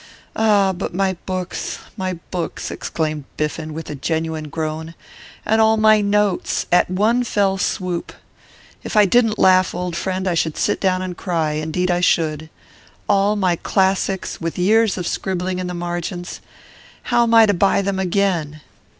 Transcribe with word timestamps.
'Ah, 0.35 0.73
but 0.73 0.95
my 0.95 1.15
books, 1.27 1.77
my 1.95 2.13
books!' 2.31 2.71
exclaimed 2.71 3.23
Biffen, 3.37 3.71
with 3.71 3.87
a 3.87 3.93
genuine 3.93 4.49
groan. 4.49 4.95
'And 5.45 5.61
all 5.61 5.77
my 5.77 6.01
notes! 6.01 6.65
At 6.71 6.89
one 6.89 7.23
fell 7.23 7.59
swoop! 7.59 8.11
If 8.81 8.97
I 8.97 9.05
didn't 9.05 9.37
laugh, 9.37 9.75
old 9.75 9.95
friend, 9.95 10.27
I 10.27 10.33
should 10.33 10.57
sit 10.57 10.81
down 10.81 11.03
and 11.03 11.15
cry; 11.15 11.51
indeed 11.51 11.91
I 11.91 11.99
should. 12.01 12.49
All 13.07 13.35
my 13.35 13.55
classics, 13.57 14.41
with 14.41 14.57
years 14.57 14.97
of 14.97 15.05
scribbling 15.07 15.59
in 15.59 15.67
the 15.67 15.75
margins! 15.75 16.41
How 17.03 17.21
am 17.21 17.35
I 17.35 17.45
to 17.45 17.53
buy 17.53 17.83
them 17.83 17.99
again? 17.99 18.61